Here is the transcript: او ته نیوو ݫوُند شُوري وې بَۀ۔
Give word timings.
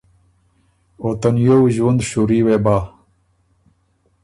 او 1.01 1.09
ته 1.21 1.29
نیوو 1.35 1.67
ݫوُند 1.75 1.99
شُوري 2.09 2.39
وې 2.45 2.57
بَۀ۔ 2.63 2.77